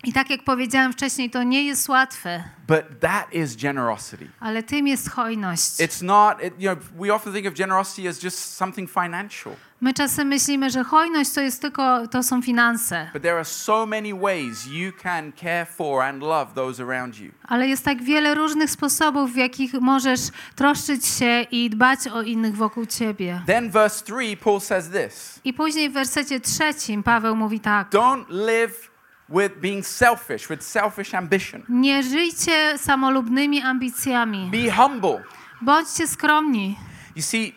[0.03, 4.27] I tak jak powiedziałem wcześniej, to nie jest łatwe, but that is generosity.
[4.39, 5.79] ale tym jest hojność.
[5.79, 9.93] It's not, it, you know, we often think of generosity as just something financial, My
[9.93, 14.13] czasem myślimy, że hojność to jest tylko, to są finanse, but there are so many
[14.13, 17.31] ways you can care for and love those around you.
[17.47, 20.19] ale jest tak wiele różnych sposobów, w jakich możesz
[20.55, 23.41] troszczyć się i dbać o innych wokół ciebie.
[23.45, 27.89] Then, verse 3, Paul says this I później w wersecie trzecim Paweł mówi tak.
[27.89, 28.92] Don't live
[29.29, 31.63] with being selfish, with selfish ambition.
[31.69, 34.49] Nie żyjcie samolubnymi ambicjami.
[34.51, 35.23] Be humble.
[35.61, 36.75] Bądźcie skromni.
[37.15, 37.55] You see,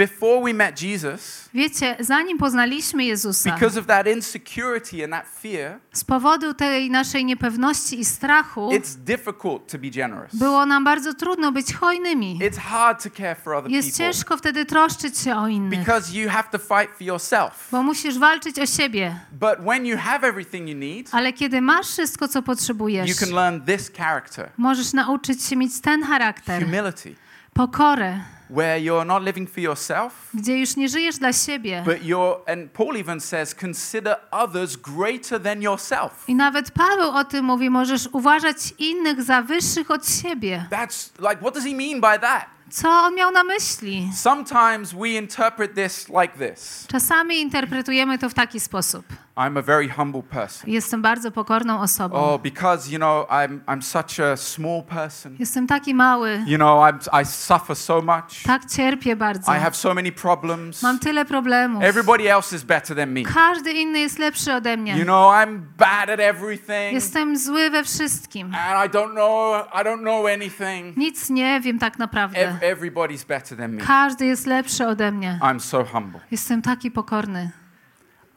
[0.00, 5.78] before we met Jesus, Wiecie, zanim poznaliśmy Jezusa, because of that insecurity and that fear,
[5.92, 10.34] z powodu tej naszej niepewności i strachu, it's difficult to be generous.
[10.36, 12.38] było nam bardzo trudno być hojnymi.
[12.38, 16.18] It's hard to care for other Jest people ciężko wtedy troszczyć się o innych, because
[16.18, 17.68] you have to fight for yourself.
[17.72, 19.20] bo musisz walczyć o siebie.
[19.32, 23.34] But when you have everything you need, Ale kiedy masz wszystko, co potrzebujesz, you can
[23.34, 27.14] learn this character możesz nauczyć się mieć ten charakter, humility,
[27.54, 31.82] pokorę, where you're not living for yourself, gdzie już nie żyjesz dla siebie.
[31.86, 36.24] but you're, and Paul even says, consider others greater than yourself.
[36.28, 40.66] I nawet Paweł o tym mówi, możesz uważać innych za wyższych od siebie.
[40.70, 42.46] That's like, what does he mean by that?
[42.70, 44.10] Co on miał na myśli?
[44.14, 49.04] Sometimes we interpret this like this Czasami interpretujemy to w taki sposób.
[49.46, 50.70] I'm a very humble person.
[50.70, 52.16] Jestem bardzo pokorną osobą.
[52.16, 55.36] Oh, because, you know, I'm, I'm such a small person.
[55.38, 56.42] Jestem taki mały.
[56.46, 58.42] You know, I'm, I suffer so much.
[58.46, 59.52] Tak cierpię bardzo.
[59.54, 60.82] I have so many problems.
[60.82, 61.82] Mam tyle problemów.
[61.82, 63.22] Everybody else is better than me.
[63.22, 65.04] Każdy inny jest lepszy ode You mnie.
[65.04, 66.92] know, I'm bad at everything.
[66.92, 68.54] Jestem zły we wszystkim.
[68.54, 70.96] And I don't know, I don't know anything.
[70.96, 72.38] Nic nie wiem tak naprawdę.
[72.48, 73.82] Ev- everybody's better than me.
[73.86, 75.38] Każdy jest lepszy ode mnie.
[75.42, 76.20] I'm so humble.
[76.30, 77.50] Jestem taki pokorny.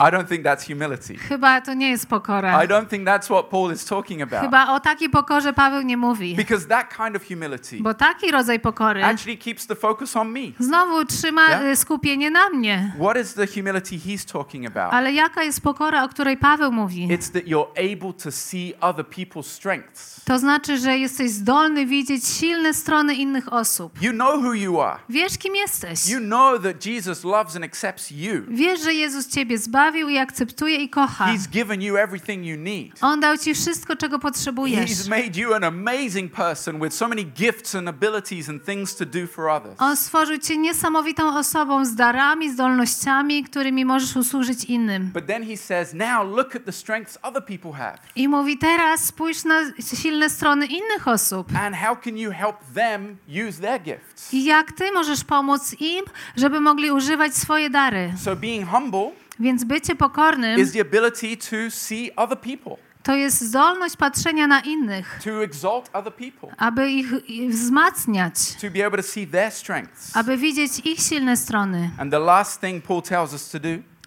[0.07, 1.17] I don't think that's humility.
[1.17, 2.63] Chyba to nie jest pokora.
[2.63, 4.41] I don't think that's what Paul is talking about.
[4.41, 6.35] Chyba o takiej pokorze Paweł nie mówi.
[6.35, 10.39] Because that kind of humility Bo taki rodzaj pokory actually keeps the focus on me.
[10.59, 11.65] znowu trzyma Yeah.
[11.65, 12.93] y, skupienie na mnie.
[12.99, 14.93] What is the humility he's talking about?
[14.93, 17.07] Ale jaka jest pokora, o której Paweł mówi?
[17.07, 20.21] It's that you're able to see other people's strengths.
[20.25, 24.01] To znaczy, że jesteś zdolny widzieć silne strony innych osób.
[24.01, 24.99] You know who you are.
[25.09, 26.09] Wiesz, kim jesteś.
[26.09, 28.33] You know that Jesus loves and accepts you.
[28.47, 29.57] Wiesz, że Jezus ciebie
[29.99, 31.25] i akceptuje i kocha.
[31.25, 32.91] He's given you everything you need.
[33.01, 34.91] On dał ci wszystko, czego potrzebujesz.
[34.91, 39.05] He's made you an amazing person with so many gifts and abilities and things to
[39.05, 39.75] do for others.
[39.77, 45.11] On stworzył cię niesamowitą osobą z darami, zdolnościami, którymi możesz usłużyć innym.
[45.13, 47.97] But then he says, now look at the strengths other people have.
[48.15, 49.59] I mówi teraz spójrz na
[49.95, 51.47] silne strony innych osób.
[51.55, 54.33] And how can you help them use their gifts?
[54.33, 56.05] I jak ty możesz pomóc im,
[56.37, 58.13] żeby mogli używać swoje dary.
[58.23, 63.41] So being humble Więc bycie pokornym is the ability to see other people, to jest
[63.41, 65.19] zdolność patrzenia na innych,
[66.57, 67.07] aby ich
[67.49, 68.35] wzmacniać,
[70.13, 71.91] aby widzieć ich silne strony.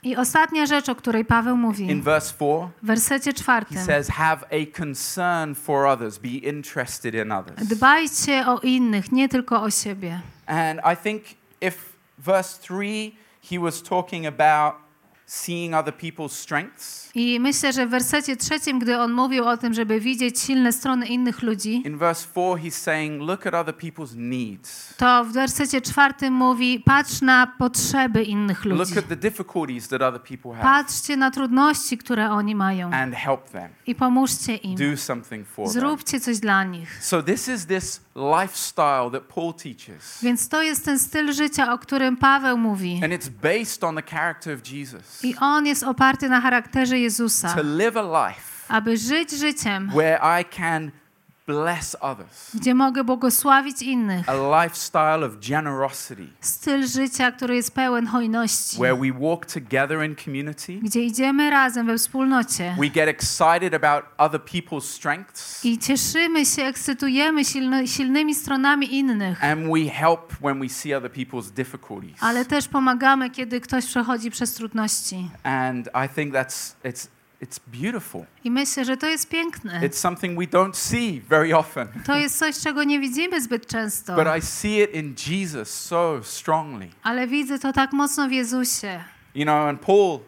[0.03, 3.79] I ostatnia rzecz, o której Paweł in mówi verse 4, w wersecie czwartym.
[3.79, 7.69] says, Have a concern for others, be interested in others.
[7.69, 10.21] Dbajcie o innych, nie tylko o siebie.
[10.47, 11.23] And I think
[11.61, 11.77] if
[12.19, 13.13] verse 3,
[13.51, 14.86] he was talking about
[15.27, 17.11] seeing other people's strengths.
[17.15, 21.07] I myślę, że w wersecie trzecim, gdy on mówił o tym, żeby widzieć silne strony
[21.07, 24.95] innych ludzi, In verse 4, he's saying, Look at other people's needs.
[24.97, 28.79] to w wersecie czwartym mówi: patrz na potrzeby innych ludzi.
[28.95, 33.15] Look at the difficulties that other people have Patrzcie na trudności, które oni mają and
[33.15, 33.69] help them.
[33.87, 34.77] i pomóżcie im.
[34.77, 35.73] Do something for them.
[35.73, 37.05] Zróbcie coś dla nich.
[37.05, 38.01] So, this is this
[38.41, 40.19] lifestyle that Paul teaches.
[40.23, 43.01] Więc to jest ten styl życia, o którym Paweł mówi.
[43.05, 45.16] And it's based on the character of Jesus.
[45.23, 50.41] I on jest oparty na charakterze Jezusa, To live a life aby żyć życiem, where
[50.41, 50.91] I can
[51.47, 54.29] bless others, gdzie mogę błogosławić innych.
[54.29, 60.17] a lifestyle of generosity, Styl życia, który jest pełen hojności, where we walk together in
[60.17, 60.79] community.
[60.83, 66.63] gdzie idziemy razem we wspólnocie We get excited about other people's strengths i cieszymy się,
[66.63, 72.17] ekscytujemy silny, silnymi stronami innych, and we help when we see other people's difficulties.
[72.23, 75.31] ale też pomagamy, kiedy ktoś przechodzi przez trudności.
[75.43, 77.09] And I think that's it's
[77.43, 78.25] it's beautiful.
[78.45, 79.81] I myślę, że to jest piękne.
[79.81, 81.89] It's something we don't see very often.
[82.07, 86.21] To jest coś, czego nie widzimy zbyt często, But I see it in Jesus so
[86.23, 86.89] strongly.
[87.03, 89.05] ale widzę to tak mocno w Jezusie.
[89.35, 90.21] You know, and Paul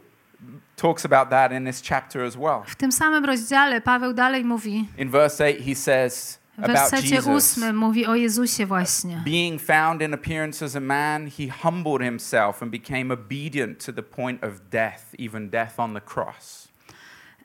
[0.76, 2.62] talks about that in this chapter as well.
[2.66, 7.76] W tym samym rozdziale Paweł dalej mówi, In verse 8 he says w wersecie ósmym
[7.76, 9.22] mówi o Jezusie właśnie.
[9.24, 14.02] being found in appearance as a man, he humbled himself and became obedient to the
[14.02, 16.67] point of death, even death on the cross.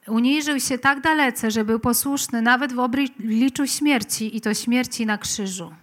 [0.08, 5.18] Uniżył się tak dalece, że był posłuszny nawet w obliczu śmierci i to śmierci na
[5.18, 5.74] krzyżu.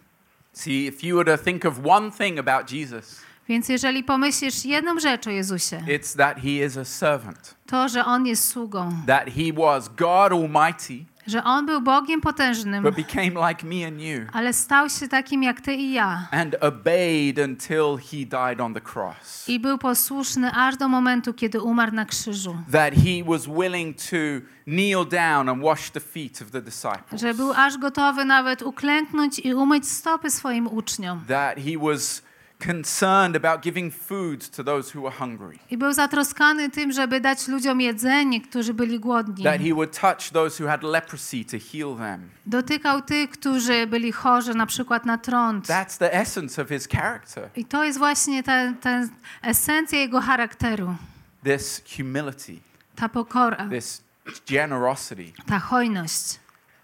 [0.52, 5.00] See, if you were to think of one thing about Jesus, Więc jeżeli pomyślisz jedną
[5.00, 9.24] rzecz o Jezusie, it's that he is a servant, to, że On jest sługą, that
[9.24, 14.26] he was God Almighty, że On był Bogiem potężnym, but became like me and you
[14.32, 18.80] ale stał się takim jak ty i ja and obeyed until he died on the
[18.94, 19.48] cross.
[19.48, 22.56] i był posłuszny aż do momentu, kiedy umarł na krzyżu.
[22.72, 24.16] That he was willing to
[24.64, 27.20] kneel down and wash the feet of the disciples.
[27.20, 31.20] Że był aż gotowy nawet uklęknąć i umyć stopy swoim uczniom.
[31.28, 32.22] That he was
[32.66, 35.58] concerned about giving food to those who were hungry.
[35.70, 39.44] I był zatroskany tym, żeby dać ludziom jedzenie, którzy byli głodni.
[39.44, 42.28] That he would touch those who had leprosy to heal them.
[42.46, 45.66] Dotykał tych, którzy byli chorzy, na przykład na trąd.
[45.66, 47.48] That's the essence of his character.
[47.56, 49.00] I to jest właśnie ta, ta
[49.42, 50.96] esencja jego charakteru.
[51.44, 52.56] This humility,
[52.96, 54.02] Ta pokora, this
[54.46, 55.32] generosity.
[55.46, 56.40] ta hojność.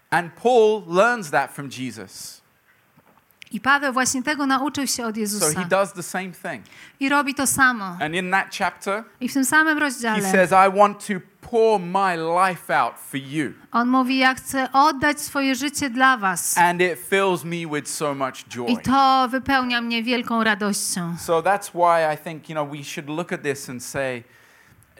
[0.09, 2.41] And Paul learns that from Jesus.
[3.51, 5.59] I Paweł właśnie tego nauczył się od So Jezusa.
[5.61, 6.65] he does the same thing.
[6.99, 7.85] I robi to samo.
[8.01, 11.79] And in that chapter, I w tym samym he rozdziale says, I want to pour
[11.79, 13.53] my life out for you.
[13.71, 16.57] on mówi, ja chcę oddać swoje życie dla was.
[16.57, 18.77] And it fills me with so much I joy.
[18.83, 21.15] to wypełnia mnie wielką radością.
[21.19, 24.23] So that's why I think, you know, we should look at this and say,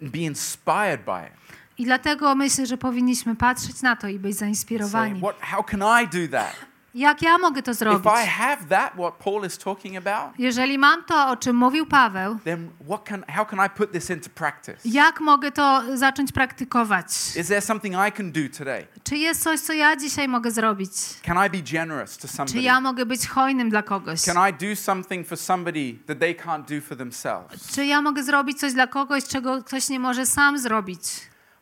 [0.01, 1.57] and be inspired by it.
[1.77, 5.19] I dlatego myślę, że powinniśmy patrzeć na to i być Say, zainspirowani.
[5.19, 6.55] what, how can I do that?
[6.97, 8.05] Jak ja mogę to If zrobić?
[8.23, 12.39] I have that, what Paul is talking about, Jeżeli mam to, o czym mówił Paweł,
[12.43, 14.77] then what can, how can I put this into practice?
[14.85, 17.05] jak mogę to zacząć praktykować?
[17.35, 18.87] Is there something I can do today?
[19.03, 20.91] Czy jest coś, co ja dzisiaj mogę zrobić?
[21.23, 22.61] Can I be generous to Czy somebody?
[22.61, 24.21] ja mogę być hojnym dla kogoś?
[24.21, 27.71] Can I do something for somebody that they can't do for themselves?
[27.75, 31.01] Czy ja mogę zrobić coś dla kogoś, czego ktoś nie może sam zrobić?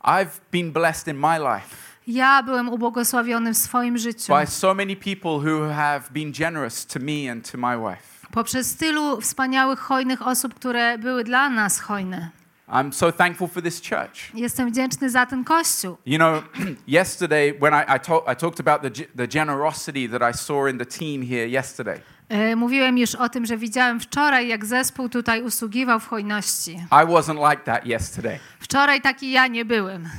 [0.03, 4.95] I've been blessed in my life Ja byłem ubłogosławiony w swoim życiu by so many
[4.95, 8.27] people who have been generous to me and to my wife.
[8.31, 12.29] poprzez tylu wspaniałych, hojnych osób, które były dla nas hojne.
[12.67, 14.33] I'm so thankful for this church.
[14.35, 15.97] Jestem wdzięczny za ten kościół.
[16.05, 16.43] You know,
[16.87, 20.77] yesterday when I, I, talk, I talked about the, the generosity that I saw in
[20.77, 25.41] the team here yesterday, E, Mówiłem już o tym, że widziałem wczoraj, jak zespół tutaj
[25.43, 26.71] usługiwał w hojności.
[26.91, 28.39] I wasn't like that yesterday.
[28.59, 30.09] Wczoraj taki ja nie byłem.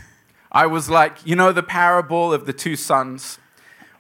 [0.56, 3.38] I was like, you know, the parable of the two sons,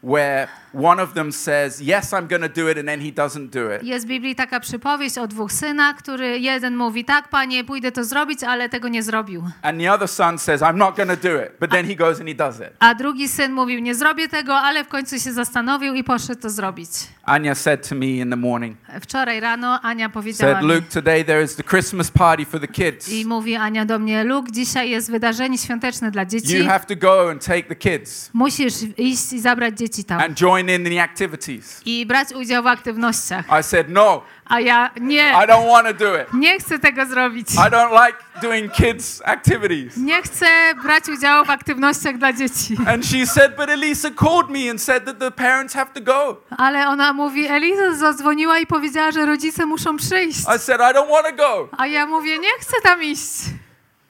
[0.00, 3.50] where one of them says, Yes, I'm going to do it, and then he doesn't
[3.50, 3.82] do it.
[3.82, 8.04] Jest w Biblii taka przypowieść o dwóch synach, który jeden mówi, tak panie, pójdę to
[8.04, 9.42] zrobić, ale tego nie zrobił.
[9.62, 12.20] And the other son says, I'm not going to do it, but then he goes
[12.20, 12.70] and he does it.
[12.78, 16.50] A drugi syn mówił, nie zrobię tego, ale w końcu się zastanowił i poszedł to
[16.50, 16.90] zrobić.
[17.24, 21.24] Anya said to me in the morning, Wczoraj rano Ania powiedziała said, mi Luke, today
[21.24, 23.08] there is the Christmas party for the kids.
[23.08, 26.58] i mówi Ania do mnie, Luke, dzisiaj jest wydarzenie świąteczne dla dzieci.
[26.58, 30.40] You have to go and take the kids Musisz iść i zabrać dzieci tam and
[30.40, 31.82] join in the activities.
[31.84, 33.44] i brać udział w aktywnościach.
[33.60, 36.32] I said, No, A ja nie, I don't want to do it.
[36.34, 37.54] nie chcę tego zrobić.
[37.54, 39.96] I don't like doing kids' activities.
[39.96, 40.46] Nie chcę
[40.82, 42.76] brać udziału w aktywnościach dla dzieci.
[42.86, 46.40] And she said, But Elisa called me and said that the parents have to go.
[46.58, 50.40] Ale ona mówi, Eliza zadzwoniła i powiedziała, że rodzice muszą przyjść.
[50.40, 51.68] I said, I don't want to go.
[51.78, 53.30] A ja mówię, nie chcę tam iść.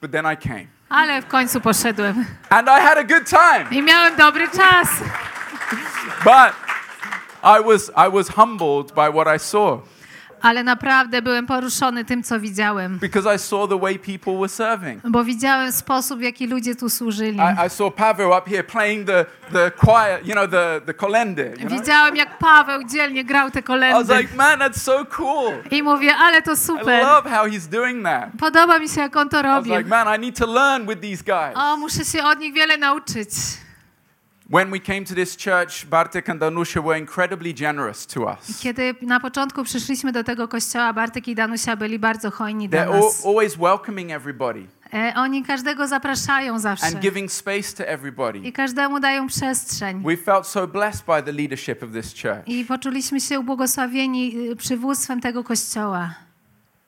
[0.01, 0.65] But then I came.
[0.89, 2.25] Ale w końcu poszedłem.
[2.49, 3.65] And I had a good time.
[3.71, 4.87] I miałem dobry czas.
[6.23, 6.53] But
[7.43, 9.79] I was, I was humbled by what I saw
[10.41, 12.97] Ale naprawdę byłem poruszony tym, co widziałem.
[12.99, 15.01] because I saw the way people were serving.
[15.09, 17.37] Bo widziałem sposób, w jaki ludzie tu służyli.
[17.39, 21.43] I, I saw Pavel up here playing the, the choir, you know, the, the kolende.
[21.43, 21.71] You know?
[21.79, 24.17] Widziałem, jak Paweł dzielnie grał te I was kolendy.
[24.17, 25.53] like, man, that's so cool.
[25.71, 27.03] I mówię, ale to I super.
[27.03, 28.29] love how he's doing that.
[28.39, 29.69] Podoba mi się, jak on to I was robi.
[29.77, 31.55] like, man, I need to learn with these guys.
[31.57, 33.29] O, muszę się od nich wiele nauczyć.
[34.49, 38.59] When we came to this church, Bartek and Danusha were incredibly generous to us.
[38.59, 43.03] Kiedy na początku przyszliśmy do tego kościoła, Bartek i Danusia byli bardzo hojni dla They're
[43.03, 43.25] nas.
[43.25, 46.85] always welcoming everybody E, oni każdego zapraszają zawsze.
[46.85, 48.39] and giving space to everybody.
[48.39, 50.03] I każdemu dają przestrzeń.
[50.03, 52.47] We felt so blessed by the leadership of this church.
[52.47, 56.13] I poczuliśmy się ubłogosławieni y, przywództwem tego kościoła.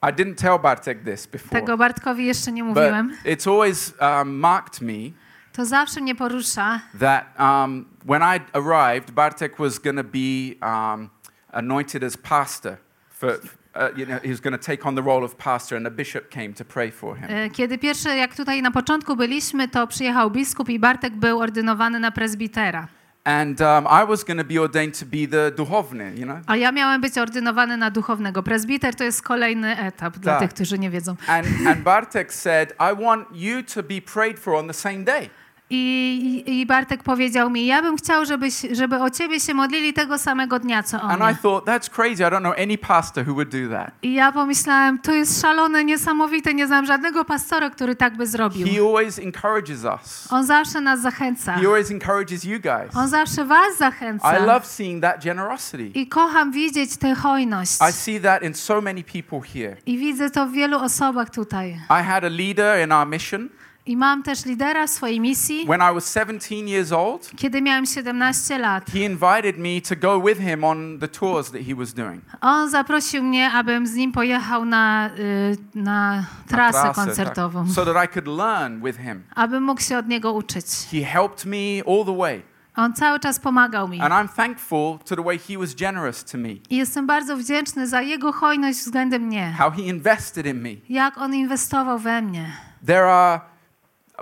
[0.03, 3.13] I didn't tell Bartek this before, Tego Bartkowi jeszcze nie but mówiłem.
[3.25, 5.11] it's always um, marked me
[5.59, 11.09] To zawsze mnie porusza, that um, when I arrived, Bartek was going to be um,
[11.51, 12.77] anointed as pastor.
[13.09, 15.87] For, uh, you know, he was going to take on the role of pastor, and
[15.87, 17.25] a bishop came to pray for him.
[17.29, 21.99] E, Kiedy pierwszy, jak tutaj na początku byliśmy, to przyjechał biskup i Bartek był ordynowany
[21.99, 22.87] na prezbitera.
[23.25, 26.37] And um, I was going to be ordained to be the duhovny, you know.
[26.47, 28.43] A ja miałem być ordynowany na duchownego.
[28.43, 30.41] Prezbiter to jest kolejny etap dla Tak.
[30.41, 31.15] tych, którzy nie wiedzą.
[31.27, 35.29] And, and Bartek said, I want you to be prayed for on the same day.
[35.71, 40.17] I, I Bartek powiedział mi, ja bym chciał, żebyś, żeby o ciebie się modlili tego
[40.17, 41.35] samego dnia, co o And I mnie.
[41.41, 42.23] thought, that's crazy.
[42.23, 43.91] I don't know any pastor who would do that.
[44.01, 48.67] I ja pomyślałem, to jest szalone, niesamowite, nie znam żadnego pastora, który tak by zrobił.
[48.67, 50.27] He always encourages us.
[50.31, 51.53] On zawsze nas zachęca.
[51.53, 52.95] He always encourages you guys.
[52.95, 54.37] On zawsze was zachęca.
[54.39, 55.91] I love seeing that generosity.
[55.99, 57.77] I kocham widzieć tę hojność.
[57.89, 59.75] I see that in so many people here.
[59.85, 61.69] I widzę to w wielu osobach tutaj.
[61.89, 63.49] I had a leader in our mission
[63.89, 65.65] I mam też lidera swojej misji.
[65.67, 67.31] when I was 17 years old.
[67.37, 71.61] Kiedy miałem 17 lat, He invited me to go with him on the tours that
[71.67, 72.21] he was doing.
[72.41, 77.73] on zaprosił mnie, abym z nim pojechał na, y, na trasę Trasę, koncertową, tak.
[77.75, 79.23] So that I could learn with him.
[79.35, 80.65] abym mógł się od niego uczyć.
[80.91, 82.41] He helped me all the way.
[82.75, 84.01] On cały czas pomagał mi.
[84.01, 87.87] And I'm thankful to the way he was generous to me, I jestem bardzo wdzięczny
[87.87, 89.53] za jego hojność względem mnie.
[89.57, 90.69] how he invested in me.
[90.89, 92.45] Jak on inwestował we mnie.
[92.85, 93.41] There are,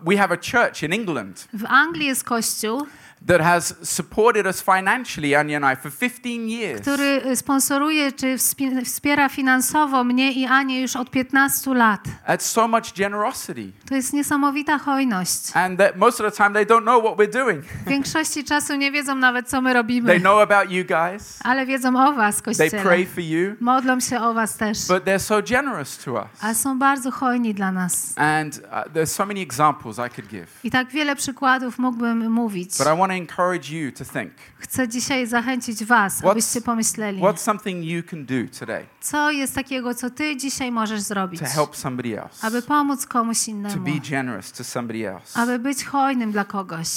[0.05, 2.87] we have a church in England, W Anglii jest kościół
[3.27, 6.81] that has supported us financially, Anya and I, for 15 years.
[6.81, 12.01] który y, sponsoruje czy wspi- wspiera finansowo mnie i Anię już od 15 lat.
[12.27, 13.71] That's so much generosity.
[13.89, 15.39] To jest niesamowita hojność.
[15.53, 17.65] And that most of the time they don't know what we're doing.
[17.65, 21.65] W większości czasu nie wiedzą nawet, co my They robimy, know about you guys, ale
[21.65, 22.83] wiedzą o was, they Kościele.
[22.83, 24.87] pray for you, Modlą się o was też.
[24.87, 26.57] but they're so generous to A us.
[26.57, 28.13] są bardzo hojni dla nas.
[28.15, 30.47] And uh, there's so many examples I could give.
[30.63, 32.77] I tak wiele przykładów mógłbym mówić.
[32.77, 37.21] But I want to encourage you to think Chcę dzisiaj zachęcić was, What's- abyście pomyśleli,
[37.21, 41.45] what's something you can do today co jest takiego, co ty dzisiaj możesz zrobić, to
[41.45, 45.39] help somebody else, aby pomóc komuś to innemu, be generous to somebody else.
[45.39, 46.87] aby być hojnym dla kogoś.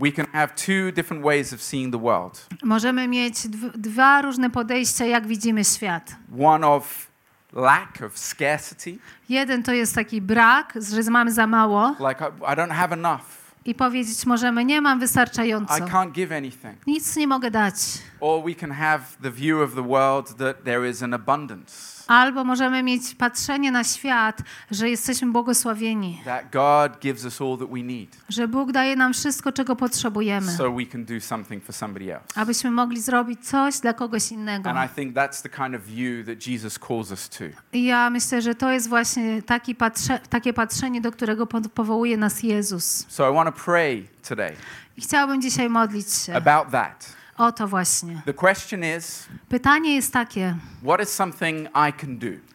[0.00, 4.50] We can have two different ways of seeing the world Możemy mieć dw- dwa różne
[4.50, 6.16] podejścia, jak widzimy świat.
[6.40, 7.06] one of
[7.52, 12.56] lack, of scarcity, Jeden to jest taki brak, że mamy za mało like I, I
[12.56, 13.22] don't have enough,
[13.68, 15.78] i powiedzieć możemy, nie mam wystarczająco.
[15.78, 16.86] I can't give anything.
[16.86, 17.74] Nic nie mogę dać.
[18.20, 22.44] Or we can have the view of the world that there is an abundance, Albo
[22.44, 27.82] możemy mieć patrzenie na świat, że jesteśmy błogosławieni, that God gives us all that we
[27.82, 32.14] need, że Bóg daje nam wszystko, czego potrzebujemy, so we can do something for somebody
[32.14, 32.24] else.
[32.34, 34.70] abyśmy mogli zrobić coś dla kogoś innego.
[34.70, 37.44] And I think that's the kind of view that Jesus calls us to.
[37.72, 42.16] I ja myślę, że to jest właśnie taki patrze, takie patrzenie, do którego po- powołuje
[42.16, 43.06] nas Jezus.
[43.08, 44.52] So I want to pray today
[44.96, 47.17] I chciałabym dzisiaj modlić się about that.
[47.38, 48.22] O to właśnie.
[48.26, 52.48] The question is Pytanie jest takie, what is something I can do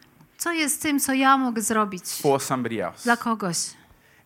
[0.44, 3.04] co jest tym, co ja mogę zrobić for somebody else?
[3.04, 3.56] dla kogoś?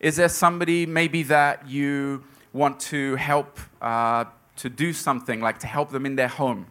[0.01, 2.19] Is there somebody maybe that you
[2.53, 4.25] want to help uh,
[4.61, 6.63] to do something, like to help them in their home?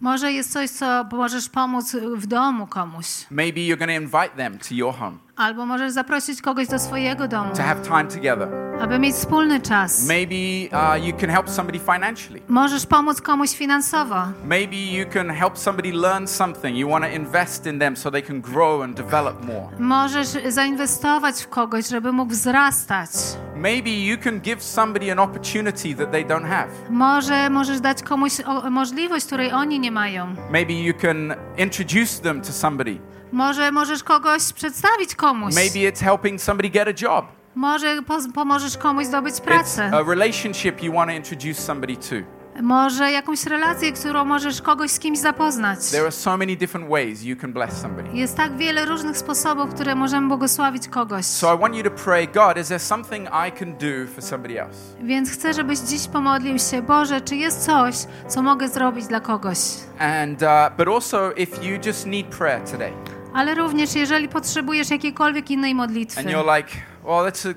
[0.00, 3.06] Może jest coś, co możesz pomóc w domu komuś.
[3.30, 7.28] Maybe you're going to invite them to your home Albo możesz zaprosić kogoś do swojego
[7.28, 8.48] domu, to have time together.
[8.80, 10.08] aby mieć wspólny czas.
[10.08, 10.34] Maybe
[10.72, 12.40] uh, you can help somebody financially.
[12.48, 14.16] Możesz pomóc komuś finansowo.
[14.44, 16.76] Maybe you can help somebody learn something.
[16.76, 19.68] You want to invest in them so they can grow and develop more.
[19.78, 23.10] Możesz zainwestować w kogoś, żeby mógł wzrastać.
[23.56, 26.68] Maybe you can give somebody an opportunity that they don't have.
[26.90, 28.32] Może możesz dać komuś
[28.70, 30.34] możliwość, której oni nie mają.
[30.50, 32.98] Maybe you can introduce them to somebody.
[33.34, 35.54] Może możesz kogoś przedstawić komuś.
[35.54, 37.26] Maybe it's helping somebody get a job.
[37.54, 38.02] Może
[38.34, 39.90] pomożesz komuś zdobyć It's pracę.
[39.94, 42.14] a relationship you want to introduce somebody to.
[42.62, 45.90] Może jakąś relację, którą możesz kogoś z kimś zapoznać.
[45.90, 48.08] There are so many different ways you can bless somebody.
[48.12, 51.24] Jest tak wiele różnych sposobów, które możemy błogosławić kogoś.
[51.26, 54.60] So I want you to pray, God, is there something I can do for somebody
[54.62, 54.78] else?
[55.02, 57.94] Więc chcę, żebyś dziś pomodlił się, Boże, czy jest coś,
[58.28, 59.58] co mogę zrobić dla kogoś?
[59.98, 65.50] And uh, but also if you just need prayer today Ale również, jeżeli potrzebujesz jakiejkolwiek
[65.50, 66.70] innej modlitwy, and you're like,
[67.04, 67.54] oh, that's a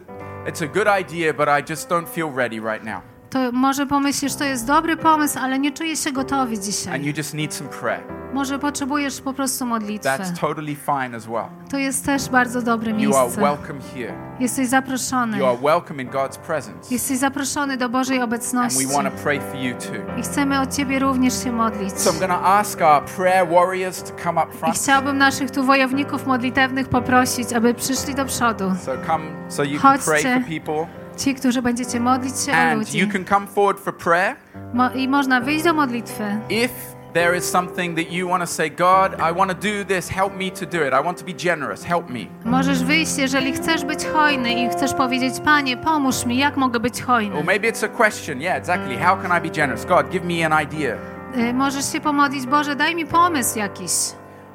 [0.49, 3.01] it's a good idea, but I just don't feel ready right now.
[3.37, 7.05] To może pomyślisz, to jest dobry pomysł, ale nie czuję się gotowy And dzisiaj.
[7.05, 8.03] you just need some prayer.
[8.33, 10.09] Może potrzebujesz po prostu modlitwy.
[10.09, 11.45] That's totally fine as well.
[11.71, 13.41] To jest też bardzo dobre You are miejsce.
[13.41, 14.13] welcome here.
[14.39, 15.37] Jesteś zaproszony.
[15.37, 16.93] You are welcome in God's presence.
[16.93, 18.87] Jesteś zaproszony do Bożej And obecności.
[18.87, 20.19] we want to pray for you too.
[20.19, 21.93] I chcemy od Ciebie również się modlić.
[21.99, 24.75] So I'm going to ask our prayer warriors to come up I front.
[24.75, 28.71] chciałbym naszych tu wojowników modlitewnych poprosić, aby przyszli do przodu.
[28.85, 30.33] So come so you can pray Chodźcie.
[30.41, 30.87] for people.
[31.17, 32.97] Ci, którzy będziecie modlić się o And ludzi.
[32.99, 34.35] you can come forward for prayer.
[34.73, 36.23] Mo- I można wyjść do modlitwy.
[36.49, 36.69] If
[37.13, 40.33] there is something that you want to say, God, I want to do this, help
[40.37, 40.93] me to do it.
[41.01, 42.19] I want to be generous, help me.
[42.45, 46.99] Możesz wyjść, jeżeli chcesz być hojny i chcesz powiedzieć, Panie, pomóż mi, jak mogę być
[47.01, 47.43] Or hojny.
[47.43, 48.41] maybe it's a question.
[48.41, 48.97] Yeah, exactly.
[48.97, 49.85] How can I be generous?
[49.85, 50.95] God, give me an idea.
[51.37, 53.91] Y, Możesz się pomodlić, Boże, daj mi pomysł jakiś.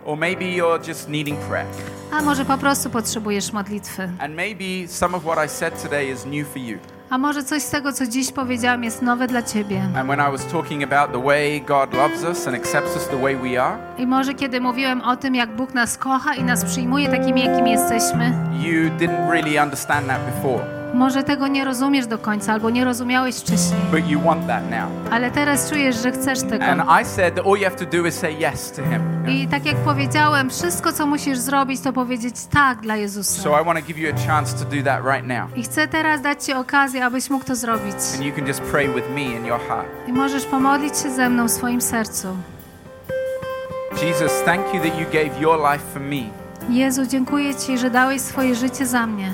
[0.04, 1.66] Or maybe you're just needing prayer.
[2.12, 4.02] A może po prostu potrzebujesz modlitwy.
[4.18, 6.78] And maybe some of what I said today is new for you.
[7.10, 9.82] A może coś z tego, co dziś powiedziałam, jest nowe dla Ciebie.
[9.96, 13.20] And when I was talking about the way God loves us and accepts us the
[13.22, 16.64] way we are, I może kiedy mówiłem o tym, jak Bóg nas kocha i nas
[16.64, 20.81] przyjmuje takimi, jakimi jesteśmy, you didn't really understand that before.
[20.94, 23.80] Może tego nie rozumiesz do końca albo nie rozumiałeś wcześniej.
[23.90, 25.12] But you want that now.
[25.12, 26.64] Ale teraz czujesz, że chcesz tego.
[26.64, 29.02] And I said that all you have to do is say yes to Him.
[29.28, 33.42] I tak jak powiedziałem, wszystko, co musisz zrobić, to powiedzieć tak dla Jezusa.
[33.42, 35.58] So I want to give you a chance to do that right now.
[35.58, 37.96] I chcę teraz dać Ci okazję, abyś mógł to zrobić.
[38.14, 39.88] And you can just pray with me in your heart.
[40.08, 42.28] I możesz pomodlić się ze mną w swoim sercu.
[44.02, 46.22] Jesus, thank you that you gave your life for me.
[46.68, 49.32] Jezu, dziękuję Ci, że dałeś swoje życie za mnie.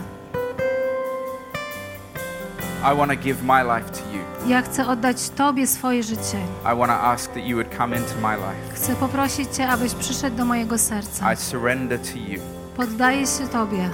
[2.82, 4.50] I want to give my life to you.
[4.50, 6.38] Ja chcę oddać Tobie swoje życie.
[6.62, 8.74] I want to ask that you would come into my life.
[8.74, 11.32] Chcę poprosić Cię, abyś przyszedł do mojego serca.
[11.32, 12.40] I surrender to you.
[12.76, 13.90] Poddaję się Tobie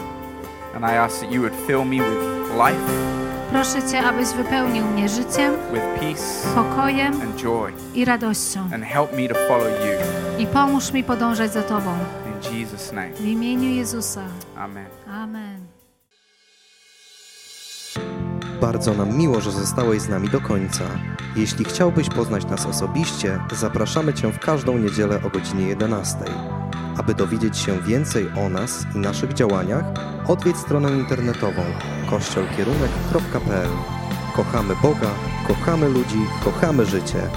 [0.77, 3.15] And I ask that you would fill me with life
[3.53, 8.61] Proszę Cię, abyś wypełnił mnie życiem, with peace pokojem and joy, i radością.
[8.75, 10.43] and help me to follow you.
[10.43, 11.95] I pomóż mi podążać za Tobą.
[12.27, 14.21] In Jesus' name, W imieniu Jezusa.
[14.57, 14.87] amen.
[15.09, 15.64] Amen.
[18.61, 20.85] Bardzo nam miło, że zostałeś z nami do końca.
[21.37, 26.19] Jeśli chciałbyś poznać nas osobiście, zapraszamy Cię w każdą niedzielę o godzinie 11.
[26.97, 29.85] Aby dowiedzieć się więcej o nas i naszych działaniach,
[30.29, 31.63] odwiedź stronę internetową
[32.11, 33.71] kościolkierunek.pl.
[34.37, 35.11] Kochamy Boga,
[35.49, 37.31] kochamy ludzi, kochamy życie.